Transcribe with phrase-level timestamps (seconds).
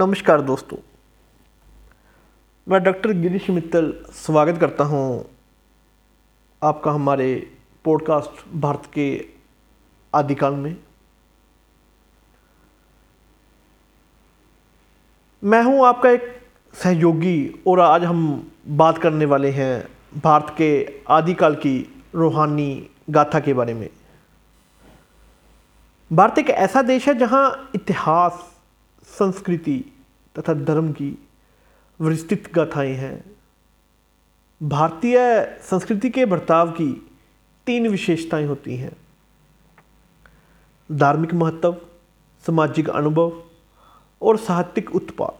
[0.00, 0.76] नमस्कार दोस्तों।
[2.66, 5.24] मैं डॉक्टर गिरीश मित्तल स्वागत करता हूँ
[6.62, 9.28] आपका हमारे पॉडकास्ट भारत के
[10.14, 10.76] आदिकाल में।
[15.44, 16.42] मैं हूँ आपका एक
[16.74, 19.88] सहयोगी और आज हम बात करने वाले हैं
[20.20, 23.88] भारत के आदिकाल की रूहानी गाथा के बारे में।
[26.12, 28.59] भारत एक ऐसा देश है जहाँ इतिहास
[29.18, 29.84] संस्कृति
[30.38, 31.28] तथा धर्म की
[32.00, 33.24] विस्तृत गाथाएँ हैं।
[34.62, 35.18] भारतीय
[35.62, 37.10] संस्कृति के बर्ताव की
[37.66, 38.96] तीन विशेषताएँ होती हैं।
[40.92, 41.72] धार्मिक महत्व,
[42.46, 43.42] सामाजिक अनुभव
[44.22, 45.38] और साहित्यिक उत्पाद।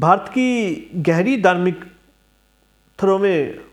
[0.00, 1.84] भारत की गहरी धार्मिक
[3.02, 3.64] थरों में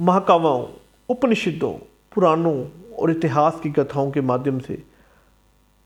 [0.00, 0.68] महाकावाओं
[1.08, 1.72] उपनिषदों,
[2.14, 4.82] पुराणों और इतिहास की कथाओं के माध्यम से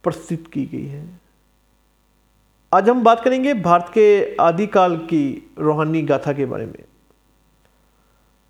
[0.03, 1.20] प्रस्तुत की गई है।
[2.73, 6.83] आज हम बात करेंगे भारत के आदिकाल की रूहानी गाथा के बारे में।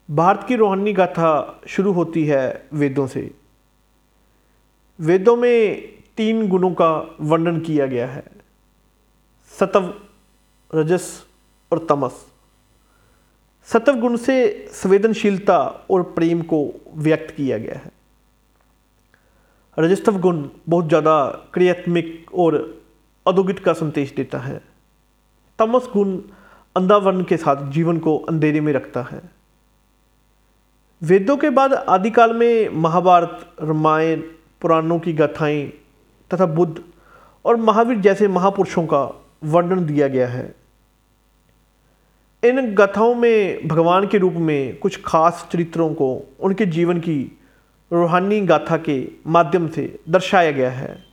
[0.10, 3.32] भारत की रूहानी गाथा शुरू होती है वेदों से।
[5.00, 5.82] वेदों में
[6.18, 6.90] तीन गुणों का
[7.22, 8.24] वर्णन किया गया है।
[9.54, 9.94] सतव,
[10.76, 11.26] रजस
[11.72, 12.26] और तमस।
[13.68, 15.58] सतव गुण से संवेदनशीलता
[15.92, 16.64] और प्रेम को
[16.96, 17.92] व्यक्त किया गया है।
[19.78, 22.81] रजस्तव गुण बहुत ज़्यादा क्रियात्मक और
[23.28, 24.62] अधोगित का संदेश देता है।
[25.60, 26.22] तमस गुण
[26.76, 29.22] अंधावर्ण के साथ जीवन को अंधेरे में रखता है।
[31.04, 34.22] वेदों के बाद आदिकाल में महाभारत, रामायण,
[34.62, 35.68] पुराणों की गाथाएँ
[36.34, 36.84] तथा बुद्ध
[37.46, 40.56] और महावीर जैसे महापुरुषों का वर्णन दिया गया है।
[42.44, 47.40] इन गाथाओं में भगवान के रूप में कुछ खास चरित्रों को उनके जीवन की
[47.94, 51.11] रूहानी गाथा के माध्यम से दर्शाया गया है।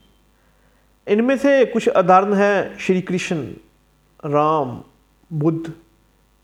[1.09, 3.53] इनमें से कुछ उदाहरण हैं श्री कृष्ण,
[4.25, 4.83] राम,
[5.33, 5.73] बुद्ध,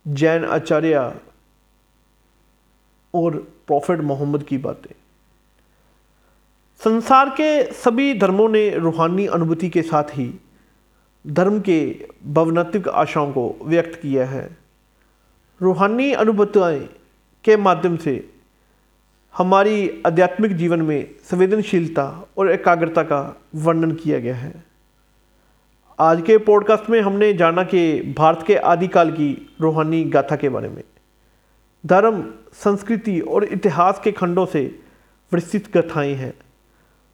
[0.08, 1.20] जैन आचार्य
[3.14, 4.94] और प्रॉफिट मोहम्मद की बातें।
[6.84, 10.40] संसार के सभी धर्मों ने रूहानी अनुभूति के साथ ही
[11.26, 14.56] धर्म के भवनात्मक आशाओं को व्यक्त किया है।
[15.62, 16.78] रूहानी अनुभूतियाँ
[17.44, 18.33] के माध्यम से
[19.38, 24.64] हमारी आध्यात्मिक जीवन में संवेदनशीलता और एकाग्रता का वर्णन किया गया है।
[25.98, 30.68] आज के पॉडकास्ट में हमने जाना कि भारत के आदिकाल की रूहानी गाथा के बारे
[30.68, 30.82] में।
[31.86, 34.78] धर्म, संस्कृति और इतिहास के खंडों से
[35.32, 36.34] विस्तृत कथाएँ हैं,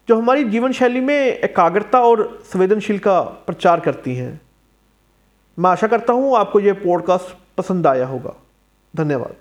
[0.07, 4.41] जो हमारी जीवन शैली में एकाग्रता और संवेदनशील का प्रचार करती हैं।
[5.59, 8.35] मैं आशा करता हूँ आपको यह पॉडकास्ट पसंद आया होगा।
[8.95, 9.35] धन्यवाद।